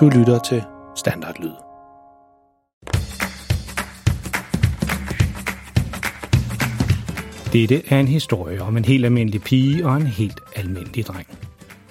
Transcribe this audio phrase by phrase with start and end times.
[0.00, 0.62] Du lytter til
[0.96, 1.52] Standardlyd.
[7.52, 11.26] Dette er en historie om en helt almindelig pige og en helt almindelig dreng.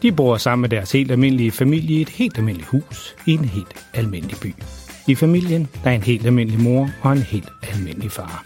[0.01, 3.45] De bor sammen med deres helt almindelige familie i et helt almindeligt hus i en
[3.45, 4.53] helt almindelig by.
[5.07, 8.45] I familien der er en helt almindelig mor og en helt almindelig far.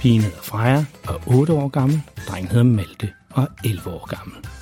[0.00, 4.16] Pigen hedder Freja og er 8 år gammel, drengen hedder Malte og er 11 år
[4.16, 4.61] gammel.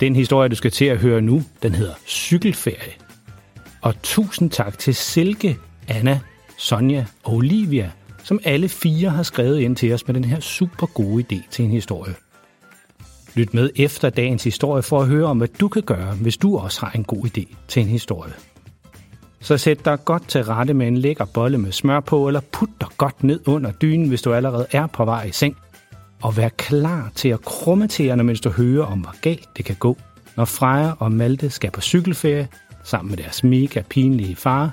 [0.00, 2.92] Den historie, du skal til at høre nu, den hedder Cykelferie.
[3.82, 5.56] Og tusind tak til Silke,
[5.88, 6.20] Anna,
[6.58, 7.90] Sonja og Olivia,
[8.24, 11.64] som alle fire har skrevet ind til os med den her super gode idé til
[11.64, 12.14] en historie.
[13.34, 16.58] Lyt med efter dagens historie for at høre om, hvad du kan gøre, hvis du
[16.58, 18.32] også har en god idé til en historie.
[19.40, 22.70] Så sæt dig godt til rette med en lækker bolle med smør på, eller put
[22.80, 25.56] dig godt ned under dynen, hvis du allerede er på vej i seng.
[26.22, 29.76] Og vær klar til at krumme tæerne, mens du hører om, hvor galt det kan
[29.76, 29.96] gå,
[30.36, 32.48] når Freja og Malte skal på cykelferie
[32.84, 34.70] sammen med deres mega pinlige far,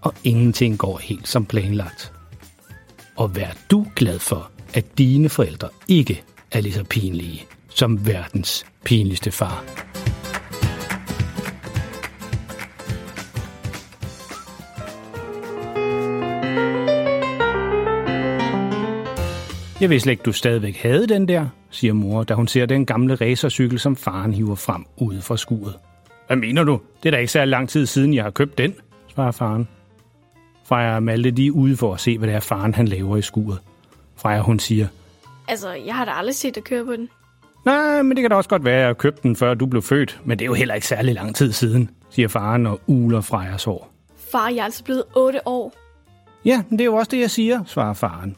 [0.00, 2.12] og ingenting går helt som planlagt.
[3.16, 8.66] Og vær du glad for, at dine forældre ikke er lige så pinlige som verdens
[8.84, 9.64] pinligste far.
[19.80, 22.86] Jeg vidste slet ikke, du stadigvæk havde den der, siger mor, da hun ser den
[22.86, 25.74] gamle racercykel, som faren hiver frem ude fra skuret.
[26.26, 26.80] Hvad mener du?
[27.02, 28.74] Det er da ikke så lang tid siden, jeg har købt den,
[29.14, 29.68] svarer faren.
[30.64, 33.16] Freja og Malte de er ude for at se, hvad det er faren han laver
[33.16, 33.58] i skuret.
[34.16, 34.86] Freja hun siger,
[35.48, 37.08] Altså, jeg har da aldrig set dig køre på den.
[37.64, 39.82] Nej, men det kan da også godt være, at jeg købte den, før du blev
[39.82, 40.20] født.
[40.24, 43.64] Men det er jo heller ikke særlig lang tid siden, siger faren og uler Frejas
[43.64, 43.92] hår.
[44.32, 45.72] Far, jeg er altså blevet 8 år.
[46.44, 48.36] Ja, men det er jo også det, jeg siger, svarer faren.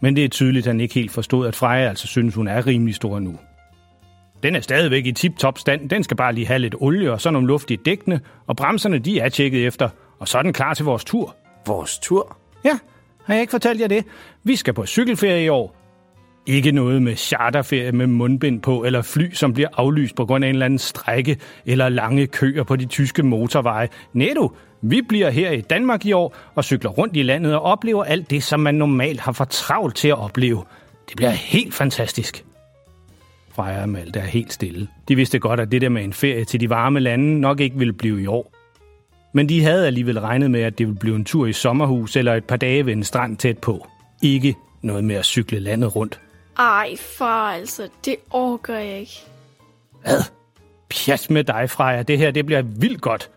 [0.00, 2.66] Men det er tydeligt, at han ikke helt forstod, at Freja altså synes, hun er
[2.66, 3.38] rimelig stor nu.
[4.42, 5.90] Den er stadigvæk i tip-top stand.
[5.90, 8.20] Den skal bare lige have lidt olie og så nogle luftige dækkene.
[8.46, 9.88] Og bremserne, de er tjekket efter.
[10.18, 11.36] Og så er den klar til vores tur.
[11.66, 12.36] Vores tur?
[12.64, 12.78] Ja,
[13.24, 14.04] har jeg ikke fortalt jer det?
[14.44, 15.85] Vi skal på cykelferie i år.
[16.48, 20.48] Ikke noget med charterferie med mundbind på, eller fly, som bliver aflyst på grund af
[20.48, 21.36] en eller anden strække,
[21.66, 23.88] eller lange køer på de tyske motorveje.
[24.12, 28.04] Netto, vi bliver her i Danmark i år og cykler rundt i landet og oplever
[28.04, 30.64] alt det, som man normalt har for travlt til at opleve.
[31.08, 32.44] Det bliver helt fantastisk.
[33.54, 34.88] Freja og Malte er helt stille.
[35.08, 37.78] De vidste godt, at det der med en ferie til de varme lande nok ikke
[37.78, 38.52] ville blive i år.
[39.32, 42.34] Men de havde alligevel regnet med, at det ville blive en tur i sommerhus eller
[42.34, 43.86] et par dage ved en strand tæt på.
[44.22, 46.20] Ikke noget med at cykle landet rundt.
[46.58, 49.22] Ej, far, altså, det orker jeg ikke.
[50.02, 50.22] Hvad?
[50.90, 52.02] Pjat med dig, Freja.
[52.02, 53.30] Det her det bliver vildt godt.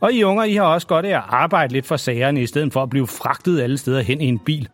[0.00, 2.72] Og I unger, I har også godt af at arbejde lidt for sagerne, i stedet
[2.72, 4.68] for at blive fragtet alle steder hen i en bil.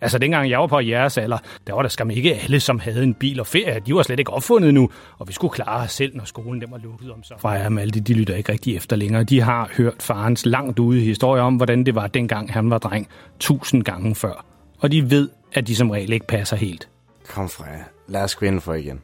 [0.00, 3.02] Altså, dengang jeg var på jeres alder, der var der skam ikke alle, som havde
[3.02, 3.80] en bil og ferie.
[3.86, 6.70] De var slet ikke opfundet nu, og vi skulle klare os selv, når skolen dem
[6.70, 7.34] var lukket om så.
[7.38, 9.24] Freja og Malte, de lytter ikke rigtig efter længere.
[9.24, 13.08] De har hørt farens langt ude historie om, hvordan det var dengang han var dreng,
[13.40, 14.44] tusind gange før.
[14.78, 16.88] Og de ved, at de som regel ikke passer helt.
[17.28, 17.84] Kom, Freja.
[18.08, 19.00] Lad os gå indenfor igen.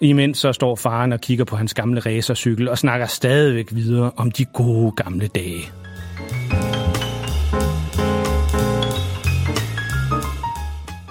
[0.00, 4.30] Imens så står faren og kigger på hans gamle racercykel og snakker stadigvæk videre om
[4.30, 5.62] de gode gamle dage.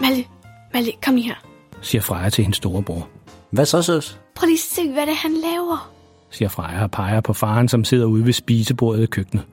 [0.01, 0.25] Malle,
[0.73, 1.35] Malle, kom lige her.
[1.81, 3.09] siger Freja til hendes storebror.
[3.49, 4.19] Hvad så, søs?
[4.35, 5.91] Prøv lige at se, hvad det er, han laver.
[6.29, 9.45] siger Freja og peger på faren, som sidder ude ved spisebordet i køkkenet.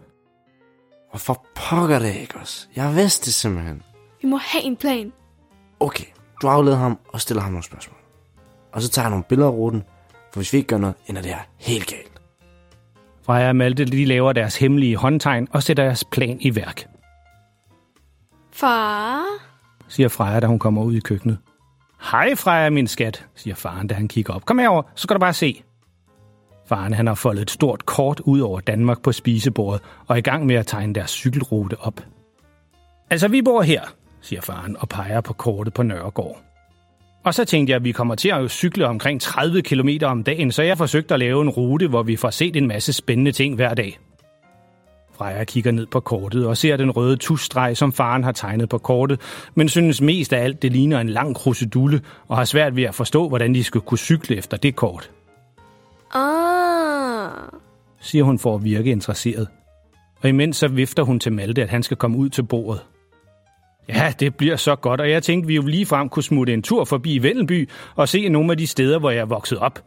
[1.11, 2.69] Hvorfor pokker det ikke os?
[2.77, 3.83] Jeg vidste det simpelthen.
[4.23, 5.13] Vi må have en plan.
[5.81, 6.05] Okay,
[6.43, 7.97] du afleder ham og stiller ham nogle spørgsmål.
[8.73, 9.83] Og så tager jeg nogle billeder af ruten,
[10.33, 12.21] for hvis vi ikke gør noget, ender det her helt galt.
[13.23, 16.87] Freja og Malte de laver deres hemmelige håndtegn og sætter deres plan i værk,
[18.53, 19.23] Far?
[19.89, 21.39] siger Freja, da hun kommer ud i køkkenet.
[22.11, 24.45] Hej Freja, min skat, siger faren, da han kigger op.
[24.45, 25.63] Kom herover, så skal du bare se.
[26.67, 30.21] Faren han har foldet et stort kort ud over Danmark på spisebordet og er i
[30.21, 32.01] gang med at tegne deres cykelrute op.
[33.11, 33.83] Altså, vi bor her,
[34.23, 36.41] siger faren og peger på kortet på Nørregård.
[37.25, 40.53] Og så tænkte jeg, at vi kommer til at cykle omkring 30 km om dagen,
[40.53, 43.55] så jeg forsøgte at lave en rute, hvor vi får set en masse spændende ting
[43.55, 43.99] hver dag.
[45.21, 48.79] Freja kigger ned på kortet og ser den røde tusstreg, som faren har tegnet på
[48.79, 49.21] kortet,
[49.55, 52.95] men synes mest af alt, det ligner en lang krusedulle, og har svært ved at
[52.95, 55.11] forstå, hvordan de skal kunne cykle efter det kort.
[56.15, 57.31] Ah.
[58.01, 59.49] siger hun for at virke interesseret.
[60.23, 62.81] Og imens så vifter hun til Malte, at han skal komme ud til bordet.
[63.89, 66.63] Ja, det bliver så godt, og jeg tænkte, vi jo lige frem kunne smutte en
[66.63, 69.79] tur forbi Vendelby og se nogle af de steder, hvor jeg er vokset op.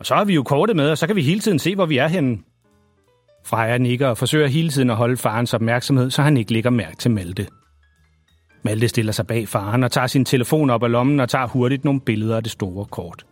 [0.00, 1.86] Og så har vi jo kortet med, og så kan vi hele tiden se, hvor
[1.86, 2.38] vi er henne.
[3.46, 6.96] Freja nikker og forsøger hele tiden at holde farens opmærksomhed, så han ikke lægger mærke
[6.96, 7.46] til Malte.
[8.64, 11.84] Malte stiller sig bag faren og tager sin telefon op af lommen og tager hurtigt
[11.84, 13.26] nogle billeder af det store kort.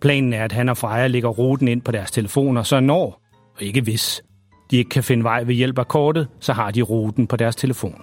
[0.00, 3.20] Planen er, at han og Freja lægger ruten ind på deres telefoner, så når,
[3.56, 4.22] og ikke hvis,
[4.70, 7.56] de ikke kan finde vej ved hjælp af kortet, så har de ruten på deres
[7.56, 8.02] telefon.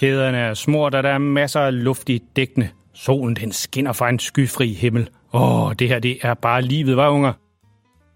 [0.00, 2.70] Kæderne er smurt, og der er masser af luft i dækkene.
[2.94, 5.08] Solen den skinner fra en skyfri himmel.
[5.34, 7.32] Åh, det her det er bare livet, var unger?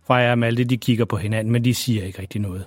[0.07, 2.65] Freja og Malte de kigger på hinanden, men de siger ikke rigtig noget.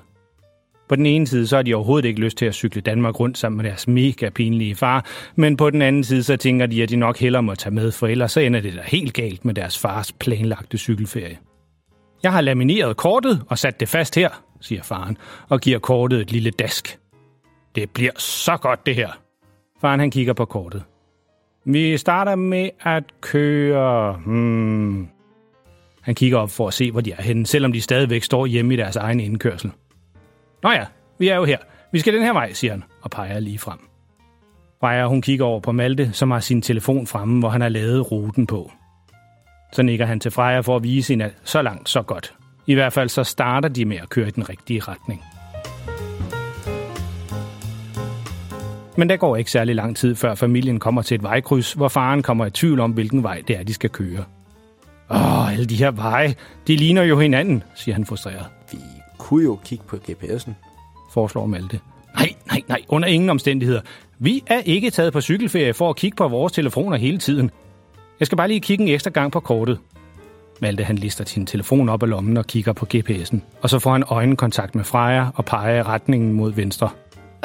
[0.90, 3.38] På den ene side, så har de overhovedet ikke lyst til at cykle Danmark rundt
[3.38, 5.06] sammen med deres mega pinlige far,
[5.36, 7.92] men på den anden side, så tænker de, at de nok hellere må tage med,
[7.92, 11.38] for ellers så ender det da helt galt med deres fars planlagte cykelferie.
[12.24, 14.30] Jeg har lamineret kortet og sat det fast her,
[14.62, 15.18] siger faren,
[15.50, 16.98] og giver kortet et lille dask.
[17.76, 19.10] Det bliver så godt, det her.
[19.82, 20.84] Faren han kigger på kortet.
[21.66, 24.14] Vi starter med at køre...
[24.26, 25.08] Hmm.
[26.02, 28.74] Han kigger op for at se, hvor de er henne, selvom de stadigvæk står hjemme
[28.74, 29.72] i deres egen indkørsel.
[30.64, 30.86] Nå ja,
[31.20, 31.58] vi er jo her.
[31.92, 33.80] Vi skal den her vej, siger han, og peger lige frem.
[34.80, 38.12] Freja, hun kigger over på Malte, som har sin telefon fremme, hvor han har lavet
[38.12, 38.72] ruten på.
[39.74, 42.34] Så nikker han til Freja for at vise hende, at så langt, så godt.
[42.68, 45.22] I hvert fald så starter de med at køre i den rigtige retning.
[48.98, 52.24] Men der går ikke særlig lang tid, før familien kommer til et vejkryds, hvor faren
[52.24, 54.24] kommer i tvivl om, hvilken vej det er, de skal køre.
[55.12, 56.36] Åh, alle de her veje,
[56.68, 58.46] de ligner jo hinanden, siger han frustreret.
[58.72, 58.78] Vi
[59.18, 60.52] kunne jo kigge på GPS'en.
[61.14, 61.80] Foreslår Malte.
[62.16, 63.82] Nej, nej, nej, under ingen omstændigheder.
[64.20, 67.52] Vi er ikke taget på cykelferie for at kigge på vores telefoner hele tiden.
[68.20, 69.80] Jeg skal bare lige kigge en ekstra gang på kortet.
[70.62, 73.38] Malte han lister sin telefon op af lommen og kigger på GPS'en.
[73.62, 76.90] Og så får han øjenkontakt med Freja og peger retningen mod venstre.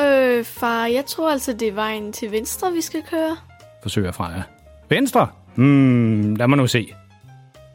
[0.00, 3.36] Øh, far, jeg tror altså, det er vejen til venstre, vi skal køre.
[3.82, 4.42] forsøger Freja.
[4.88, 5.28] Venstre?
[5.54, 6.94] Hmm, lad mig nu se.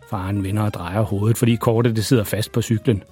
[0.10, 3.04] Faren vender og drejer hovedet, fordi kortet det sidder fast på cyklen.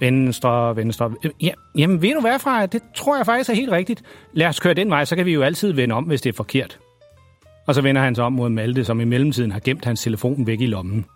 [0.00, 1.12] Venstre, venstre.
[1.24, 2.66] Øh, ja, jamen, ved du hvad, Freja?
[2.66, 4.02] Det tror jeg faktisk er helt rigtigt.
[4.32, 6.36] Lad os køre den vej, så kan vi jo altid vende om, hvis det er
[6.36, 6.78] forkert.
[7.66, 10.46] Og så vender han sig om mod Malte, som i mellemtiden har gemt hans telefon
[10.46, 11.06] væk i lommen.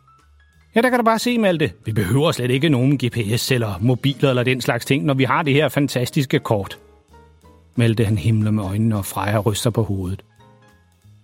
[0.74, 1.72] Ja, der kan du bare se, Malte.
[1.84, 5.42] Vi behøver slet ikke nogen GPS eller mobiler eller den slags ting, når vi har
[5.42, 6.78] det her fantastiske kort.
[7.76, 10.24] Malte han himler med øjnene, og Freja ryster på hovedet.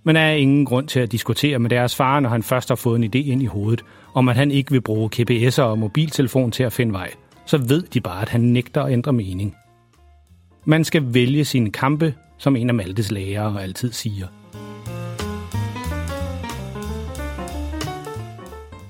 [0.04, 2.76] Men der er ingen grund til at diskutere med deres far, når han først har
[2.76, 3.84] fået en idé ind i hovedet,
[4.14, 7.10] om at han ikke vil bruge GPS'er og mobiltelefon til at finde vej.
[7.46, 9.56] Så ved de bare, at han nægter at ændre mening.
[10.64, 14.26] Man skal vælge sine kampe, som en af Maltes lærere altid siger.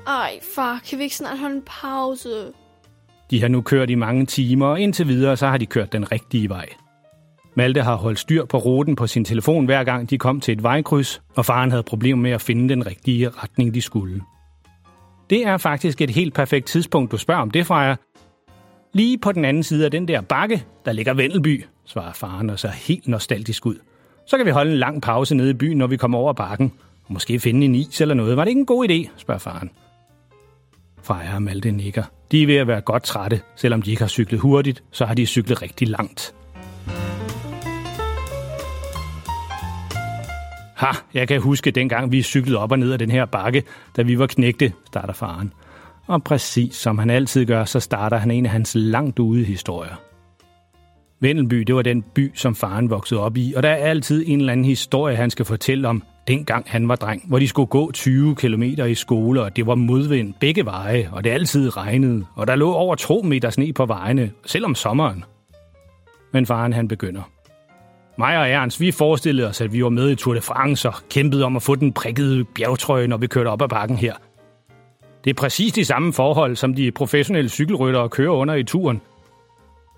[0.07, 2.29] Ej, far, kan vi ikke snart holde en pause?
[3.31, 6.13] De har nu kørt i mange timer, og indtil videre så har de kørt den
[6.13, 6.69] rigtige vej.
[7.55, 10.63] Malte har holdt styr på ruten på sin telefon hver gang de kom til et
[10.63, 14.23] vejkryds, og faren havde problemer med at finde den rigtige retning, de skulle.
[15.31, 17.97] Det er faktisk et helt perfekt tidspunkt, du spørger om det, Freja.
[18.93, 22.59] Lige på den anden side af den der bakke, der ligger Vendelby, svarer faren og
[22.59, 23.77] ser helt nostalgisk ud.
[24.27, 26.73] Så kan vi holde en lang pause nede i byen, når vi kommer over bakken,
[27.07, 28.37] og måske finde en is eller noget.
[28.37, 29.71] Var det ikke en god idé, spørger faren
[31.07, 32.03] fejrer Malte nikker.
[32.33, 33.41] De er ved at være godt trætte.
[33.57, 36.35] Selvom de ikke har cyklet hurtigt, så har de cyklet rigtig langt.
[40.77, 43.63] Ha, jeg kan huske dengang vi cyklede op og ned af den her bakke,
[43.97, 45.53] da vi var knægte, starter faren.
[46.07, 49.95] Og præcis som han altid gør, så starter han en af hans langt ude historier.
[51.21, 54.39] Vendelby, det var den by, som faren voksede op i, og der er altid en
[54.39, 57.93] eller anden historie, han skal fortælle om, dengang han var dreng, hvor de skulle gå
[57.93, 62.47] 20 km i skole, og det var modvind begge veje, og det altid regnede, og
[62.47, 65.25] der lå over 2 meter sne på vejene, selv om sommeren.
[66.33, 67.23] Men faren han begynder.
[68.19, 70.95] Mig og Ernst, vi forestillede os, at vi var med i Tour de France og
[71.11, 74.15] kæmpede om at få den prikkede bjergtrøje, når vi kørte op ad bakken her.
[75.25, 79.01] Det er præcis de samme forhold, som de professionelle cykelryttere kører under i turen.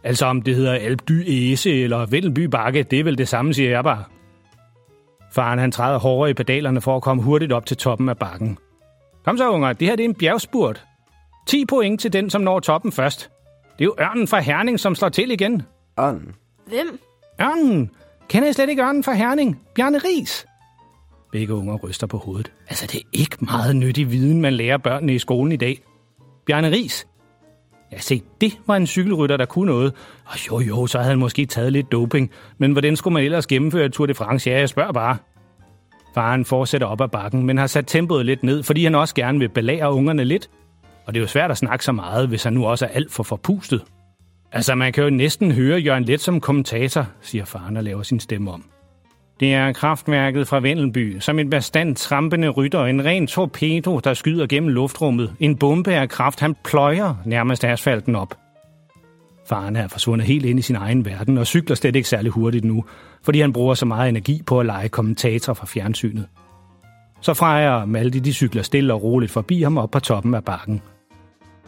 [0.04, 3.54] Altså om det hedder Alpe du Ese eller Vendelby Bakke, det er vel det samme,
[3.54, 4.04] siger jeg bare.
[5.32, 8.58] Faren han træder hårdere i pedalerne for at komme hurtigt op til toppen af bakken.
[9.24, 9.72] Kom så, unger.
[9.72, 10.84] Det her det er en bjergspurt.
[11.46, 13.30] 10 point til den, som når toppen først.
[13.78, 15.62] Det er jo ørnen fra Herning, som slår til igen.
[15.96, 16.34] Ånden.
[16.66, 17.00] Hvem?
[17.40, 17.90] Ørnen!
[18.28, 19.60] Kender I slet ikke ørnen fra Herning?
[19.74, 20.46] Bjarne Ries.
[21.32, 22.52] Begge unger ryster på hovedet.
[22.68, 25.80] Altså, det er ikke meget nyttig viden, man lærer børnene i skolen i dag.
[26.46, 27.06] Bjarne Ries.
[27.92, 29.92] Ja, se, det var en cykelrytter, der kunne noget.
[30.24, 32.30] Og jo, jo, så havde han måske taget lidt doping.
[32.58, 34.50] Men hvordan skulle man ellers gennemføre Tour de France?
[34.50, 35.16] Ja, jeg spørger bare.
[36.14, 39.38] Faren fortsætter op ad bakken, men har sat tempoet lidt ned, fordi han også gerne
[39.38, 40.50] vil belære ungerne lidt.
[41.06, 43.12] Og det er jo svært at snakke så meget, hvis han nu også er alt
[43.12, 43.84] for forpustet.
[44.52, 48.20] Altså, man kan jo næsten høre Jørgen Let som kommentator, siger faren og laver sin
[48.20, 48.64] stemme om.
[49.40, 54.46] Det er kraftværket fra Vendelby, som en bestand trampende rytter, en ren torpedo, der skyder
[54.46, 55.34] gennem luftrummet.
[55.40, 58.34] En bombe af kraft, han pløjer nærmest asfalten op.
[59.48, 62.64] Faren er forsvundet helt ind i sin egen verden og cykler slet ikke særlig hurtigt
[62.64, 62.84] nu,
[63.22, 66.26] fordi han bruger så meget energi på at lege kommentator fra fjernsynet.
[67.20, 70.44] Så Freja og Malte de cykler stille og roligt forbi ham op på toppen af
[70.44, 70.82] bakken.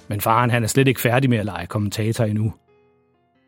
[0.09, 2.53] Men faren han er slet ikke færdig med at lege kommentator endnu.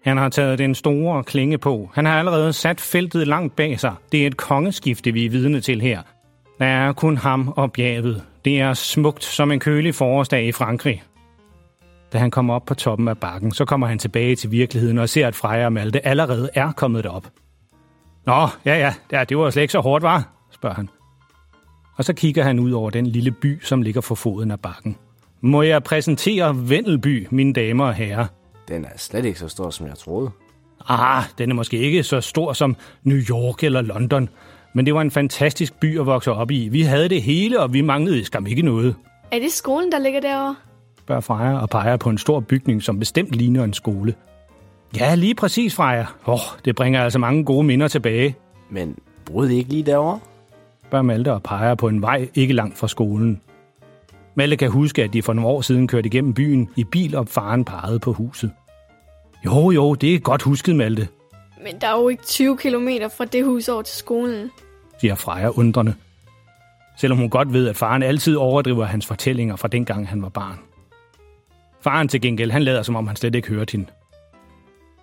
[0.04, 1.90] Han har taget den store klinge på.
[1.94, 3.94] Han har allerede sat feltet langt bag sig.
[4.12, 6.02] Det er et kongeskifte, vi er vidne til her.
[6.58, 8.22] Der er kun ham og bjerget.
[8.44, 11.02] Det er smukt som en kølig forårsdag i Frankrig.
[12.12, 15.08] Da han kommer op på toppen af bakken, så kommer han tilbage til virkeligheden og
[15.08, 17.26] ser, at Freja og Malte allerede er kommet derop.
[18.26, 20.28] Nå, ja ja, ja det var slet ikke så hårdt, var?
[20.50, 20.88] spørger han.
[21.96, 24.96] Og så kigger han ud over den lille by, som ligger for foden af bakken.
[25.40, 28.26] Må jeg præsentere Vendelby, mine damer og herrer?
[28.68, 30.30] Den er slet ikke så stor, som jeg troede.
[30.88, 34.28] Ah, den er måske ikke så stor som New York eller London,
[34.74, 36.68] men det var en fantastisk by at vokse op i.
[36.68, 38.94] Vi havde det hele, og vi manglede skam ikke noget.
[39.32, 40.56] Er det skolen, der ligger derovre?
[40.98, 44.14] spørger Freja og peger på en stor bygning, som bestemt ligner en skole.
[44.96, 46.06] Ja, lige præcis, Freja.
[46.26, 48.36] Åh, oh, det bringer altså mange gode minder tilbage,
[48.70, 50.20] Men boede I ikke lige derovre?
[50.86, 53.40] spørger Malte og peger på en vej ikke langt fra skolen.
[54.34, 57.28] Malte kan huske, at de for nogle år siden kørte igennem byen i bil, og
[57.28, 58.50] faren pegede på huset.
[59.44, 61.08] Jo, jo, det er godt husket, Malte,
[61.64, 64.50] Men der er jo ikke 20 km fra det hus over til skolen.
[65.00, 65.94] siger Freja undrende.
[66.96, 70.58] Selvom hun godt ved, at faren altid overdriver hans fortællinger fra dengang han var barn.
[71.80, 73.86] Faren til gengæld, han lader som om han slet ikke hørte hende.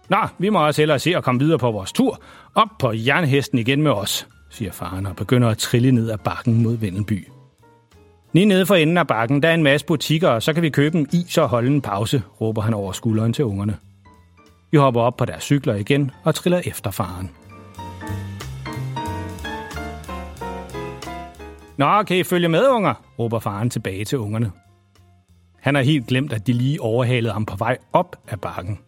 [0.09, 2.21] Nå, vi må også hellere se at komme videre på vores tur.
[2.55, 6.63] Op på jernhesten igen med os, siger faren og begynder at trille ned ad bakken
[6.63, 7.27] mod Vendelby.
[8.33, 10.69] Lige nede for enden af bakken, der er en masse butikker, og så kan vi
[10.69, 13.77] købe en is og holde en pause, råber han over skulderen til ungerne.
[14.71, 17.31] Vi hopper op på deres cykler igen og triller efter faren.
[21.77, 22.93] Nå, kan I følge med, unger?
[23.19, 24.51] råber faren tilbage til ungerne.
[25.62, 28.79] Han har helt glemt, at de lige overhalede ham på vej op af bakken.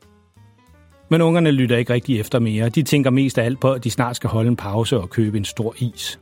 [1.10, 2.70] Men ungerne lytter ikke rigtig efter mere.
[2.70, 5.38] De tænker mest af alt på, at de snart skal holde en pause og købe
[5.38, 6.20] en stor is.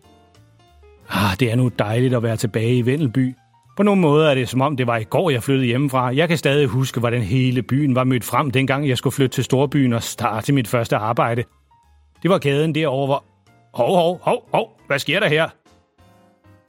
[1.09, 3.35] Ah, det er nu dejligt at være tilbage i Vendelby.
[3.77, 6.15] På nogle måder er det som om, det var i går, jeg flyttede hjemmefra.
[6.15, 9.43] Jeg kan stadig huske, hvordan hele byen var mødt frem, dengang jeg skulle flytte til
[9.43, 11.43] storbyen og starte mit første arbejde.
[12.23, 13.23] Det var gaden derovre, hvor...
[13.73, 15.49] Hov, hov, hov, hov, hvad sker der her?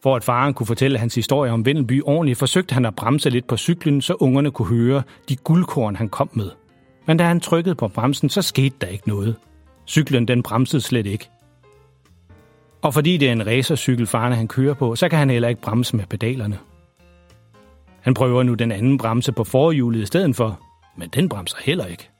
[0.02, 3.46] For at faren kunne fortælle hans historie om Vendelby ordentligt, forsøgte han at bremse lidt
[3.46, 6.50] på cyklen, så ungerne kunne høre de guldkorn, han kom med.
[7.06, 9.36] Men da han trykkede på bremsen, så skete der ikke noget.
[9.86, 11.30] Cyklen den bremsede slet ikke.
[12.82, 15.60] Og fordi det er en racercykel, Farne han kører på, så kan han heller ikke
[15.60, 16.58] bremse med pedalerne.
[18.00, 20.60] Han prøver nu den anden bremse på forhjulet i stedet for,
[20.96, 22.10] men den bremser heller ikke.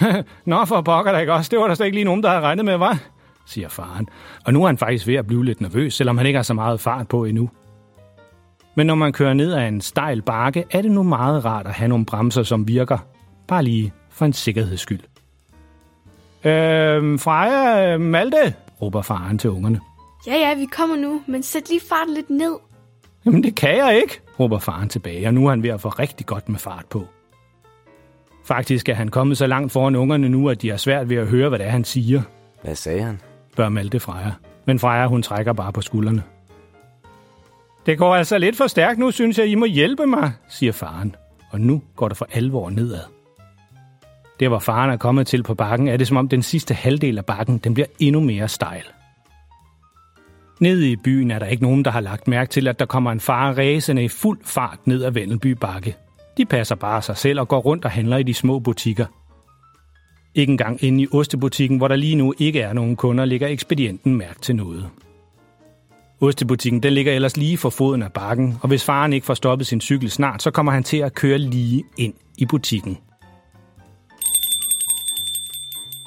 [0.44, 1.48] Nå, for pokker da ikke også.
[1.48, 2.98] Det var der slet ikke lige nogen, der havde regnet med, var?
[3.46, 4.08] siger faren.
[4.44, 6.54] Og nu er han faktisk ved at blive lidt nervøs, selvom han ikke har så
[6.54, 7.50] meget fart på endnu.
[8.74, 11.72] Men når man kører ned ad en stejl bakke, er det nu meget rart at
[11.72, 12.98] have nogle bremser, som virker.
[13.48, 15.00] Bare lige for en sikkerheds skyld.
[16.44, 19.80] Øhm, Freja, Malte, råber faren til ungerne.
[20.26, 22.56] Ja, ja, vi kommer nu, men sæt lige farten lidt ned.
[23.26, 25.88] Jamen det kan jeg ikke, råber faren tilbage, og nu er han ved at få
[25.88, 27.04] rigtig godt med fart på.
[28.44, 31.26] Faktisk er han kommet så langt foran ungerne nu, at de har svært ved at
[31.26, 32.22] høre, hvad det er, han siger,
[32.62, 33.20] Hvad sagde han?
[33.52, 34.32] spørger Malte Freja.
[34.64, 36.22] Men Freja, hun trækker bare på skuldrene.
[37.86, 41.16] Det går altså lidt for stærkt nu, synes jeg, I må hjælpe mig, siger faren.
[41.50, 43.00] Og nu går det for alvor nedad.
[44.40, 47.18] Der, hvor faren er kommet til på bakken, er det som om den sidste halvdel
[47.18, 48.82] af bakken, den bliver endnu mere stejl.
[50.60, 53.12] Nede i byen er der ikke nogen, der har lagt mærke til, at der kommer
[53.12, 55.96] en far ræsende i fuld fart ned ad Vendelby Bakke.
[56.36, 59.06] De passer bare sig selv og går rundt og handler i de små butikker.
[60.34, 64.16] Ikke engang inde i ostebutikken, hvor der lige nu ikke er nogen kunder, ligger ekspedienten
[64.16, 64.88] mærke til noget.
[66.20, 69.66] Ostebutikken den ligger ellers lige for foden af bakken, og hvis faren ikke får stoppet
[69.66, 72.98] sin cykel snart, så kommer han til at køre lige ind i butikken.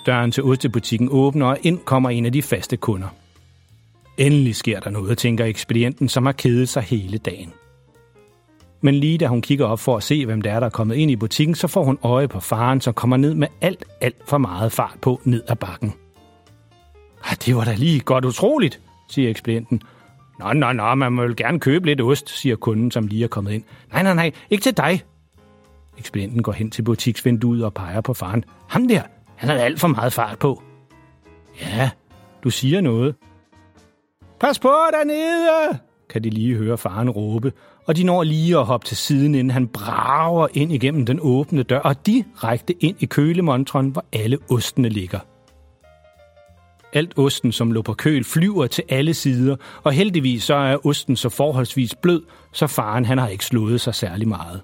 [0.05, 3.07] Døren til ostebutikken åbner, og ind kommer en af de faste kunder.
[4.17, 7.53] Endelig sker der noget, tænker ekspedienten, som har kedet sig hele dagen.
[8.81, 10.95] Men lige da hun kigger op for at se, hvem det er, der er kommet
[10.95, 14.15] ind i butikken, så får hun øje på faren, som kommer ned med alt, alt
[14.27, 15.93] for meget fart på ned ad bakken.
[17.23, 18.79] Ah, det var da lige godt utroligt,
[19.09, 19.81] siger ekspedienten.
[20.39, 23.27] Nå, nå, nå, man må jo gerne købe lidt ost, siger kunden, som lige er
[23.27, 23.63] kommet ind.
[23.91, 25.03] Nej, nej, nej, ikke til dig.
[25.97, 28.43] Ekspedienten går hen til butiksvinduet og peger på faren.
[28.67, 29.01] Ham der,
[29.41, 30.63] han har alt for meget fart på.
[31.61, 31.89] Ja,
[32.43, 33.15] du siger noget.
[34.39, 35.79] Pas på dernede!
[36.09, 37.53] kan de lige høre faren råbe,
[37.87, 41.63] og de når lige at hoppe til siden, inden han brager ind igennem den åbne
[41.63, 45.19] dør og direkte ind i kølemontren, hvor alle ostene ligger.
[46.93, 51.15] Alt osten, som lå på køl, flyver til alle sider, og heldigvis så er osten
[51.15, 52.21] så forholdsvis blød,
[52.51, 54.61] så faren han har ikke slået sig særlig meget.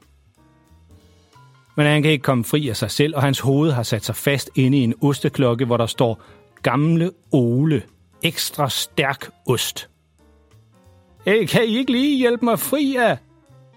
[1.77, 4.15] Men han kan ikke komme fri af sig selv, og hans hoved har sat sig
[4.15, 6.21] fast inde i en osteklokke, hvor der står
[6.61, 7.81] Gamle Ole.
[8.23, 9.89] Ekstra stærk ost.
[11.25, 13.17] Hey, kan I ikke lige hjælpe mig fri af?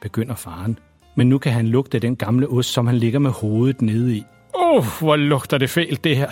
[0.00, 0.78] Begynder faren.
[1.14, 4.24] Men nu kan han lugte den gamle ost, som han ligger med hovedet nede i.
[4.54, 6.30] Åh, oh, hvor lugter det fælt, det her.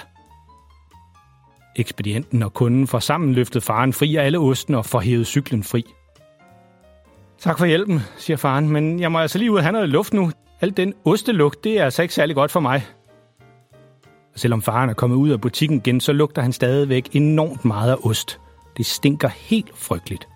[1.76, 5.64] Ekspedienten og kunden får sammen løftet faren fri af alle osten og får hævet cyklen
[5.64, 5.84] fri.
[7.38, 10.12] Tak for hjælpen, siger faren, men jeg må altså lige ud og have noget luft
[10.12, 10.30] nu.
[10.60, 12.86] Alt den ostelugt, det er altså ikke særlig godt for mig.
[14.36, 17.96] Selvom faren er kommet ud af butikken igen, så lugter han stadigvæk enormt meget af
[18.02, 18.40] ost.
[18.76, 20.28] Det stinker helt frygteligt.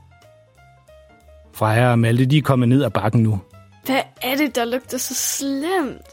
[1.53, 3.41] Freja og Malte, de er kommet ned ad bakken nu.
[3.87, 6.07] Hvad er det, der lugter så slemt?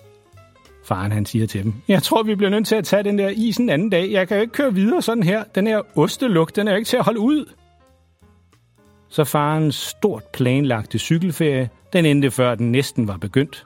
[0.86, 3.30] Faren han siger til dem, jeg tror, vi bliver nødt til at tage den der
[3.30, 4.12] is en anden dag.
[4.12, 5.44] Jeg kan jo ikke køre videre sådan her.
[5.56, 7.54] Den her ostelugt, den er jo ikke til at holde ud.
[9.10, 13.66] Så farens stort planlagte cykelferie, den endte før den næsten var begyndt.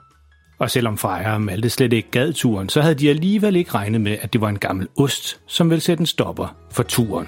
[0.58, 4.00] Og selvom Freja og Malte slet ikke gad turen, så havde de alligevel ikke regnet
[4.00, 7.26] med, at det var en gammel ost, som ville sætte en stopper for turen.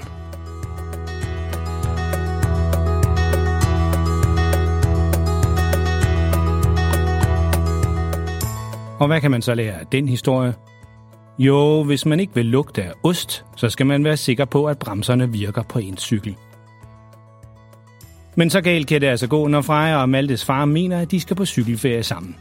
[8.98, 10.54] Og hvad kan man så lære af den historie?
[11.38, 14.78] Jo, hvis man ikke vil lugte af ost, så skal man være sikker på, at
[14.78, 16.36] bremserne virker på ens cykel.
[18.34, 21.20] Men så galt kan det altså gå, når Freja og Maltes far mener, at de
[21.20, 22.36] skal på cykelferie sammen.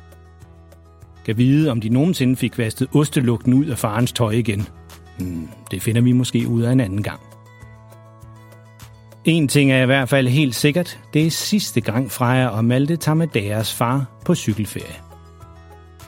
[1.26, 4.68] Kan vide, om de nogensinde fik vasket ostelugten ud af farens tøj igen.
[5.20, 7.20] Hmm, det finder vi måske ud af en anden gang.
[9.26, 11.00] En ting er i hvert fald helt sikkert.
[11.14, 14.96] Det er sidste gang Freja og Malte tager med deres far på cykelferie.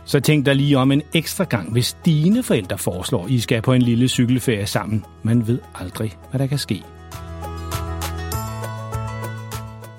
[0.06, 3.73] Så tænk dig lige om en ekstra gang, hvis dine forældre foreslår, I skal på
[3.73, 5.06] en lille cykelferie sammen.
[5.23, 6.84] Man ved aldrig, hvad der kan ske.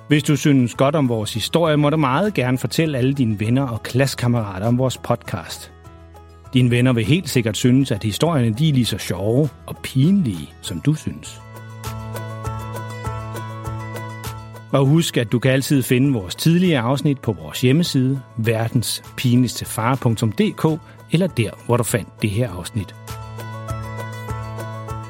[0.08, 3.68] Hvis du synes godt om vores historie, må du meget gerne fortælle alle dine venner
[3.68, 5.72] og klassekammerater om vores podcast.
[6.54, 10.50] Dine venner vil helt sikkert synes, at historierne de er lige så sjove og pinlige,
[10.62, 11.40] som du synes.
[14.72, 20.80] Og husk, at du kan altid finde vores tidligere afsnit på vores hjemmeside, verdenspinligstefar.dk,
[21.12, 22.94] eller der, hvor du fandt det her afsnit.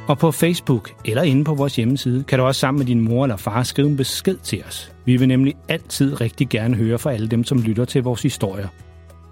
[0.09, 3.25] Og på Facebook eller inde på vores hjemmeside kan du også sammen med din mor
[3.25, 4.92] eller far skrive en besked til os.
[5.05, 8.68] Vi vil nemlig altid rigtig gerne høre fra alle dem, som lytter til vores historier.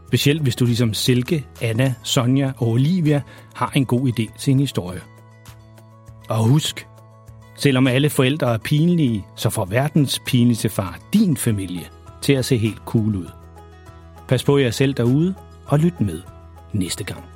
[0.07, 3.23] Specielt hvis du ligesom Silke, Anna, Sonja og Olivia
[3.55, 5.01] har en god idé til en historie.
[6.29, 6.87] Og husk,
[7.57, 11.89] selvom alle forældre er pinlige, så får verdens pinligste far din familie
[12.23, 13.27] til at se helt cool ud.
[14.29, 15.35] Pas på jer selv derude
[15.67, 16.21] og lyt med
[16.73, 17.36] næste gang.